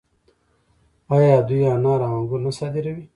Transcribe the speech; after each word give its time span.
آیا 1.15 1.35
دوی 1.47 1.61
انار 1.73 1.99
او 2.07 2.13
انګور 2.17 2.39
نه 2.45 2.51
صادروي؟ 2.57 3.05